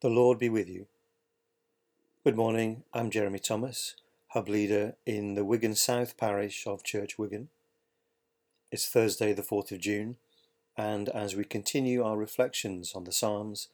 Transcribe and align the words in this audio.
The 0.00 0.08
Lord 0.08 0.38
be 0.38 0.48
with 0.48 0.68
you. 0.68 0.86
Good 2.22 2.36
morning, 2.36 2.84
I'm 2.94 3.10
Jeremy 3.10 3.40
Thomas, 3.40 3.96
Hub 4.28 4.48
Leader 4.48 4.94
in 5.04 5.34
the 5.34 5.44
Wigan 5.44 5.74
South 5.74 6.16
Parish 6.16 6.68
of 6.68 6.84
Church 6.84 7.18
Wigan. 7.18 7.48
It's 8.70 8.88
Thursday, 8.88 9.32
the 9.32 9.42
4th 9.42 9.72
of 9.72 9.80
June, 9.80 10.14
and 10.76 11.08
as 11.08 11.34
we 11.34 11.42
continue 11.42 12.04
our 12.04 12.16
reflections 12.16 12.92
on 12.94 13.02
the 13.02 13.10
Psalms, 13.10 13.70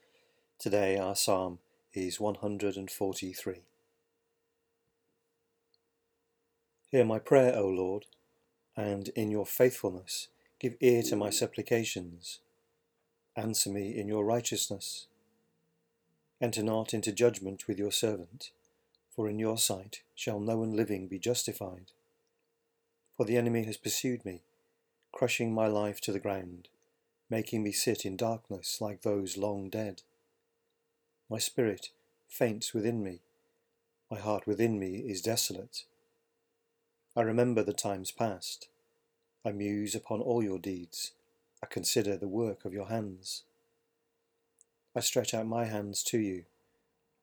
today 0.59 0.97
our 0.97 1.15
Psalm 1.15 1.59
is 1.93 2.19
143. 2.19 3.61
Hear 6.91 7.05
my 7.05 7.19
prayer, 7.19 7.55
O 7.55 7.69
Lord, 7.69 8.07
and 8.75 9.09
in 9.09 9.31
your 9.31 9.45
faithfulness 9.45 10.29
give 10.59 10.77
ear 10.81 11.03
to 11.03 11.17
my 11.17 11.29
supplications. 11.29 12.41
Answer 13.37 13.69
me 13.69 13.95
in 13.95 14.09
your 14.09 14.25
righteousness 14.25 15.07
Enter 16.45 16.63
not 16.63 16.93
into 16.93 17.11
judgment 17.11 17.67
with 17.67 17.79
your 17.79 17.91
servant, 17.91 18.51
for 19.17 19.31
in 19.31 19.39
your 19.39 19.57
sight 19.57 20.03
shall 20.15 20.39
no 20.39 20.59
one 20.59 20.77
living 20.77 21.09
be 21.09 21.19
justified. 21.19 21.93
For 23.17 23.25
the 23.25 23.39
enemy 23.39 23.65
has 23.65 23.79
pursued 23.79 24.27
me, 24.27 24.43
crushing 25.11 25.55
my 25.55 25.69
life 25.69 26.03
to 26.03 26.13
the 26.13 26.21
ground, 26.21 26.69
making 27.31 27.63
me 27.63 27.73
sit 27.73 28.05
in 28.05 28.19
darkness 28.19 28.79
like 28.79 29.01
those 29.01 29.39
long 29.39 29.71
dead. 29.71 30.03
My 31.31 31.39
spirit 31.39 31.89
faints 32.29 32.75
within 32.75 33.03
me, 33.03 33.21
my 34.11 34.19
heart 34.19 34.47
within 34.47 34.79
me 34.79 34.97
is 34.97 35.23
desolate. 35.23 35.85
I 37.17 37.23
remember 37.23 37.63
the 37.63 37.73
times 37.73 38.11
past. 38.11 38.69
I 39.47 39.53
muse 39.53 39.95
upon 39.95 40.21
all 40.21 40.43
your 40.43 40.59
deeds. 40.59 41.13
I 41.63 41.67
consider 41.69 42.19
the 42.19 42.29
work 42.29 42.67
of 42.67 42.75
your 42.75 42.89
hands. 42.89 43.45
I 44.97 45.01
stretch 45.01 45.35
out 45.35 45.47
my 45.47 45.65
hands 45.65 46.03
to 46.05 46.19
you. 46.19 46.45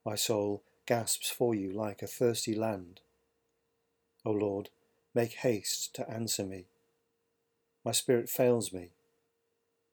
My 0.06 0.16
soul 0.16 0.64
gasps 0.86 1.30
for 1.30 1.56
you 1.56 1.72
like 1.72 2.02
a 2.02 2.08
thirsty 2.08 2.54
land. 2.54 3.00
O 4.26 4.32
Lord, 4.32 4.70
make 5.16 5.34
haste 5.36 5.96
to 5.96 6.10
answer 6.10 6.44
me. 6.44 6.66
My 7.86 7.92
spirit 7.92 8.30
fails 8.30 8.74
me. 8.74 8.90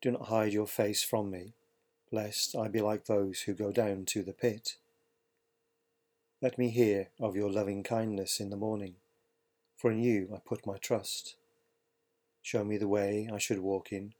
Do 0.01 0.11
not 0.11 0.27
hide 0.27 0.53
your 0.53 0.67
face 0.67 1.03
from 1.03 1.31
me, 1.31 1.55
lest 2.11 2.57
I 2.57 2.69
be 2.69 2.81
like 2.81 3.07
those 3.07 3.41
who 3.43 3.55
go 3.55 3.73
down 3.73 4.05
to 4.07 4.23
the 4.23 4.33
pit. 4.33 4.77
Let 6.41 6.59
me 6.59 6.71
hear 6.71 7.09
of 7.21 7.37
your 7.37 7.51
loving 7.51 7.83
kindness 7.83 8.41
in 8.41 8.51
the 8.51 8.57
morning, 8.57 8.95
for 9.77 9.91
in 9.91 10.01
you 10.03 10.29
I 10.35 10.39
put 10.45 10.67
my 10.67 10.79
trust. 10.79 11.37
Show 12.43 12.65
me 12.65 12.77
the 12.77 12.89
way 12.89 13.29
I 13.33 13.39
should 13.39 13.59
walk 13.59 13.93
in, 13.93 14.15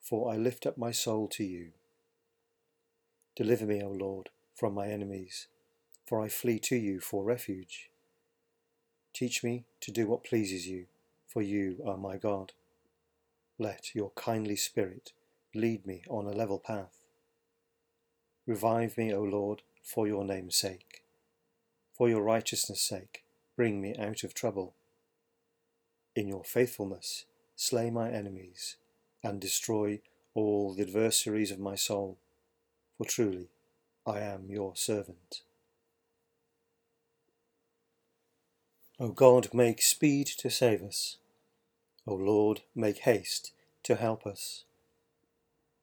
for 0.00 0.32
I 0.32 0.36
lift 0.36 0.66
up 0.66 0.78
my 0.78 0.92
soul 0.92 1.28
to 1.28 1.44
you. 1.44 1.72
Deliver 3.36 3.66
me, 3.66 3.82
O 3.82 3.90
Lord, 3.90 4.30
from 4.54 4.74
my 4.74 4.88
enemies, 4.88 5.46
for 6.06 6.20
I 6.20 6.28
flee 6.28 6.58
to 6.60 6.76
you 6.76 7.00
for 7.00 7.24
refuge. 7.24 7.90
Teach 9.14 9.42
me 9.42 9.64
to 9.80 9.90
do 9.90 10.06
what 10.06 10.24
pleases 10.24 10.66
you, 10.66 10.86
for 11.26 11.42
you 11.42 11.82
are 11.86 11.96
my 11.96 12.16
God. 12.16 12.52
Let 13.58 13.94
your 13.94 14.10
kindly 14.10 14.56
spirit 14.56 15.12
lead 15.54 15.86
me 15.86 16.02
on 16.08 16.26
a 16.26 16.32
level 16.32 16.58
path. 16.58 16.98
Revive 18.46 18.96
me, 18.98 19.12
O 19.12 19.22
Lord, 19.22 19.62
for 19.82 20.06
your 20.06 20.24
name's 20.24 20.56
sake. 20.56 21.04
For 21.92 22.08
your 22.08 22.22
righteousness' 22.22 22.82
sake, 22.82 23.24
bring 23.56 23.80
me 23.80 23.94
out 23.96 24.24
of 24.24 24.34
trouble. 24.34 24.74
In 26.16 26.26
your 26.26 26.44
faithfulness, 26.44 27.26
slay 27.54 27.90
my 27.90 28.10
enemies, 28.10 28.76
and 29.22 29.40
destroy 29.40 30.00
all 30.34 30.74
the 30.74 30.82
adversaries 30.82 31.50
of 31.50 31.58
my 31.58 31.74
soul 31.74 32.18
for 33.00 33.08
truly 33.08 33.48
I 34.06 34.20
am 34.20 34.50
your 34.50 34.76
servant. 34.76 35.40
O 38.98 39.08
God, 39.08 39.48
make 39.54 39.80
speed 39.80 40.26
to 40.36 40.50
save 40.50 40.82
us. 40.82 41.16
O 42.06 42.12
Lord, 42.12 42.60
make 42.74 42.98
haste 42.98 43.52
to 43.84 43.94
help 43.94 44.26
us. 44.26 44.64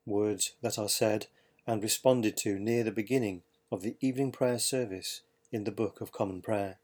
Words 0.06 0.54
that 0.62 0.78
are 0.78 0.88
said 0.88 1.26
and 1.66 1.82
responded 1.82 2.38
to 2.38 2.60
near 2.60 2.84
the 2.84 2.92
beginning 2.92 3.42
of 3.72 3.82
the 3.82 3.96
evening 4.00 4.32
prayer 4.32 4.60
service 4.60 5.22
in 5.52 5.64
the 5.64 5.72
Book 5.72 6.02
of 6.02 6.12
Common 6.12 6.44
Prayer. 6.44 6.78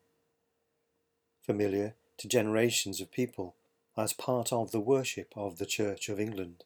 Familiar 1.46 1.94
to 2.18 2.28
generations 2.28 3.00
of 3.00 3.12
people 3.12 3.54
as 3.96 4.14
part 4.14 4.52
of 4.52 4.72
the 4.72 4.80
worship 4.80 5.32
of 5.36 5.60
the 5.60 5.68
Church 5.68 6.10
of 6.10 6.20
England. 6.20 6.64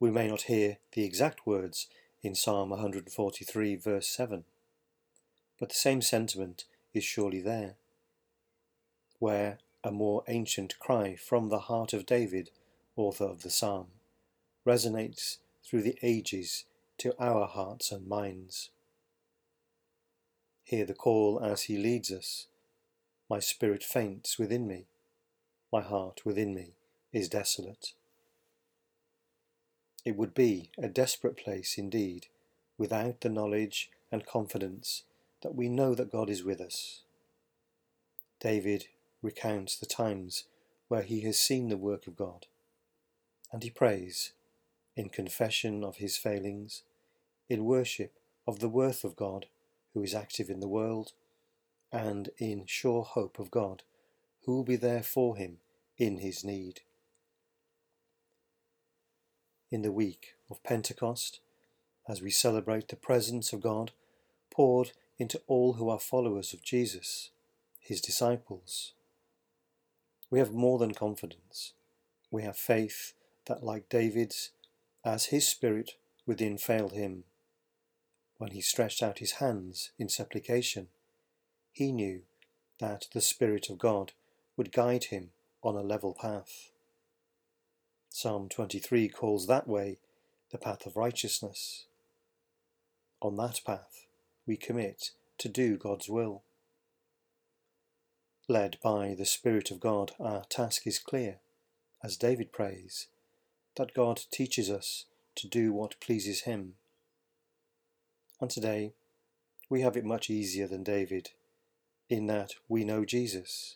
We 0.00 0.10
may 0.10 0.28
not 0.28 0.42
hear 0.42 0.78
the 0.92 1.04
exact 1.04 1.46
words 1.46 1.86
in 2.22 2.34
Psalm 2.34 2.70
143, 2.70 3.76
verse 3.76 4.08
7, 4.08 4.44
but 5.58 5.68
the 5.68 5.74
same 5.74 6.02
sentiment 6.02 6.64
is 6.92 7.04
surely 7.04 7.40
there, 7.40 7.76
where 9.18 9.58
a 9.84 9.92
more 9.92 10.24
ancient 10.26 10.78
cry 10.78 11.14
from 11.16 11.48
the 11.48 11.60
heart 11.60 11.92
of 11.92 12.06
David, 12.06 12.50
author 12.96 13.24
of 13.24 13.42
the 13.42 13.50
psalm, 13.50 13.88
resonates 14.66 15.38
through 15.64 15.82
the 15.82 15.98
ages 16.02 16.64
to 16.98 17.14
our 17.18 17.46
hearts 17.46 17.92
and 17.92 18.08
minds. 18.08 18.70
Hear 20.64 20.86
the 20.86 20.94
call 20.94 21.40
as 21.42 21.62
he 21.62 21.76
leads 21.76 22.10
us. 22.10 22.46
My 23.28 23.38
spirit 23.38 23.82
faints 23.82 24.38
within 24.38 24.66
me, 24.66 24.86
my 25.72 25.82
heart 25.82 26.24
within 26.24 26.54
me 26.54 26.74
is 27.12 27.28
desolate. 27.28 27.92
It 30.04 30.16
would 30.16 30.34
be 30.34 30.70
a 30.76 30.88
desperate 30.88 31.36
place 31.36 31.78
indeed 31.78 32.26
without 32.76 33.20
the 33.20 33.28
knowledge 33.28 33.90
and 34.12 34.26
confidence 34.26 35.04
that 35.42 35.54
we 35.54 35.68
know 35.68 35.94
that 35.94 36.12
God 36.12 36.28
is 36.28 36.44
with 36.44 36.60
us. 36.60 37.02
David 38.40 38.86
recounts 39.22 39.78
the 39.78 39.86
times 39.86 40.44
where 40.88 41.02
he 41.02 41.22
has 41.22 41.38
seen 41.38 41.68
the 41.68 41.76
work 41.76 42.06
of 42.06 42.16
God, 42.16 42.46
and 43.50 43.62
he 43.62 43.70
prays, 43.70 44.32
in 44.96 45.08
confession 45.08 45.82
of 45.82 45.96
his 45.96 46.16
failings, 46.16 46.82
in 47.48 47.64
worship 47.64 48.18
of 48.46 48.60
the 48.60 48.68
worth 48.68 49.04
of 49.04 49.16
God 49.16 49.46
who 49.94 50.02
is 50.02 50.14
active 50.14 50.50
in 50.50 50.60
the 50.60 50.68
world, 50.68 51.12
and 51.90 52.30
in 52.38 52.66
sure 52.66 53.02
hope 53.02 53.38
of 53.38 53.50
God 53.50 53.82
who 54.44 54.56
will 54.56 54.64
be 54.64 54.76
there 54.76 55.02
for 55.02 55.36
him 55.36 55.58
in 55.96 56.18
his 56.18 56.44
need 56.44 56.80
in 59.74 59.82
the 59.82 59.90
week 59.90 60.36
of 60.48 60.62
Pentecost, 60.62 61.40
as 62.08 62.22
we 62.22 62.30
celebrate 62.30 62.86
the 62.86 62.94
presence 62.94 63.52
of 63.52 63.60
God 63.60 63.90
poured 64.48 64.92
into 65.18 65.40
all 65.48 65.72
who 65.72 65.88
are 65.88 65.98
followers 65.98 66.54
of 66.54 66.62
Jesus, 66.62 67.30
his 67.80 68.00
disciples. 68.00 68.92
We 70.30 70.38
have 70.38 70.52
more 70.52 70.78
than 70.78 70.94
confidence. 70.94 71.72
We 72.30 72.44
have 72.44 72.56
faith 72.56 73.14
that, 73.46 73.64
like 73.64 73.88
David's, 73.88 74.52
as 75.04 75.26
his 75.26 75.48
spirit 75.48 75.94
within 76.24 76.56
failed 76.56 76.92
him, 76.92 77.24
when 78.38 78.52
he 78.52 78.60
stretched 78.60 79.02
out 79.02 79.18
his 79.18 79.32
hands 79.32 79.90
in 79.98 80.08
supplication, 80.08 80.86
he 81.72 81.90
knew 81.90 82.20
that 82.78 83.08
the 83.12 83.20
Spirit 83.20 83.68
of 83.68 83.78
God 83.78 84.12
would 84.56 84.70
guide 84.70 85.04
him 85.04 85.30
on 85.64 85.74
a 85.74 85.82
level 85.82 86.14
path. 86.14 86.70
Psalm 88.16 88.48
23 88.48 89.08
calls 89.08 89.48
that 89.48 89.66
way 89.66 89.98
the 90.52 90.56
path 90.56 90.86
of 90.86 90.96
righteousness. 90.96 91.86
On 93.20 93.34
that 93.38 93.60
path, 93.66 94.06
we 94.46 94.56
commit 94.56 95.10
to 95.38 95.48
do 95.48 95.76
God's 95.76 96.08
will. 96.08 96.44
Led 98.46 98.78
by 98.80 99.16
the 99.18 99.26
Spirit 99.26 99.72
of 99.72 99.80
God, 99.80 100.12
our 100.20 100.44
task 100.44 100.86
is 100.86 101.00
clear, 101.00 101.38
as 102.04 102.16
David 102.16 102.52
prays, 102.52 103.08
that 103.74 103.94
God 103.94 104.20
teaches 104.30 104.70
us 104.70 105.06
to 105.34 105.48
do 105.48 105.72
what 105.72 105.98
pleases 106.00 106.42
Him. 106.42 106.74
And 108.40 108.48
today, 108.48 108.92
we 109.68 109.80
have 109.80 109.96
it 109.96 110.04
much 110.04 110.30
easier 110.30 110.68
than 110.68 110.84
David, 110.84 111.30
in 112.08 112.28
that 112.28 112.52
we 112.68 112.84
know 112.84 113.04
Jesus, 113.04 113.74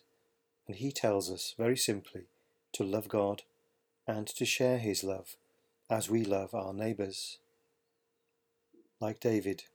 and 0.65 0.77
He 0.77 0.93
tells 0.93 1.29
us 1.29 1.53
very 1.57 1.75
simply 1.75 2.27
to 2.71 2.85
love 2.85 3.09
God 3.09 3.41
and 4.09 4.25
to 4.25 4.43
share 4.43 4.79
his 4.79 5.03
love 5.03 5.35
as 5.87 6.09
we 6.09 6.25
love 6.25 6.55
our 6.55 6.73
neighbours. 6.73 7.37
Like 8.99 9.19
David, 9.19 9.65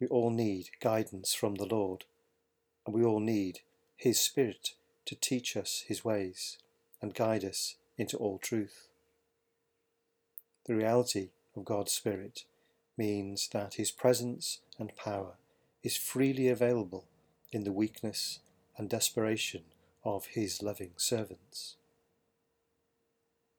we 0.00 0.08
all 0.08 0.30
need 0.30 0.70
guidance 0.80 1.34
from 1.34 1.54
the 1.54 1.64
Lord, 1.64 2.04
and 2.84 2.92
we 2.92 3.04
all 3.04 3.20
need 3.20 3.60
his 3.96 4.20
Spirit 4.20 4.70
to 5.06 5.14
teach 5.14 5.56
us 5.56 5.84
his 5.86 6.04
ways 6.04 6.58
and 7.00 7.14
guide 7.14 7.44
us 7.44 7.76
into 7.96 8.16
all 8.16 8.38
truth. 8.38 8.88
The 10.66 10.74
reality 10.74 11.28
of 11.54 11.64
God's 11.64 11.92
Spirit 11.92 12.46
means 12.98 13.48
that 13.52 13.74
his 13.74 13.92
presence 13.92 14.58
and 14.80 14.96
power 14.96 15.34
is 15.84 15.96
freely 15.96 16.48
available 16.48 17.04
in 17.52 17.62
the 17.62 17.72
weakness 17.72 18.40
and 18.76 18.88
desperation 18.90 19.62
of 20.04 20.26
his 20.26 20.60
loving 20.60 20.94
servants. 20.96 21.76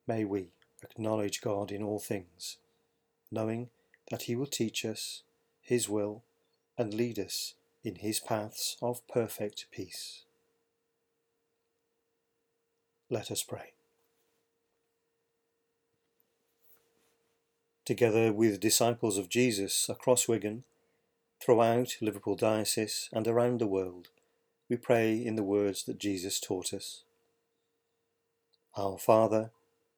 May 0.08 0.24
we 0.24 0.50
acknowledge 0.84 1.42
God 1.42 1.72
in 1.72 1.82
all 1.82 2.00
things, 2.00 2.58
knowing 3.32 3.70
that 4.12 4.24
he 4.24 4.36
will 4.36 4.46
teach 4.46 4.86
us 4.86 5.24
his 5.62 5.90
will 5.90 6.24
and 6.78 6.94
lead 6.94 7.18
us 7.18 7.56
in 7.84 7.96
his 7.96 8.20
paths 8.20 8.78
of 8.82 9.08
perfect 9.08 9.66
peace. 9.72 10.24
Let 13.10 13.32
us 13.32 13.44
pray. 13.44 13.74
Together 17.86 18.34
with 18.34 18.60
disciples 18.60 19.18
of 19.18 19.30
Jesus 19.30 19.88
across 19.90 20.28
Wigan, 20.28 20.64
throughout 21.40 21.98
Liverpool 22.02 22.36
Diocese 22.36 23.10
and 23.14 23.28
around 23.28 23.60
the 23.60 23.68
world, 23.68 24.08
we 24.68 24.76
pray 24.76 25.14
in 25.24 25.36
the 25.36 25.44
words 25.44 25.84
that 25.84 26.00
Jesus 26.00 26.40
taught 26.40 26.74
us. 26.74 27.04
Our 28.76 28.98
Father, 28.98 29.52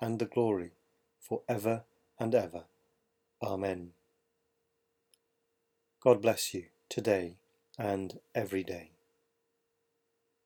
and 0.00 0.18
the 0.18 0.26
glory, 0.26 0.72
for 1.20 1.42
ever 1.48 1.84
and 2.18 2.34
ever. 2.34 2.64
Amen. 3.42 3.92
God 6.02 6.22
bless 6.22 6.54
you 6.54 6.66
today 6.90 7.38
and 7.78 8.20
every 8.34 8.64
day. 8.64 8.93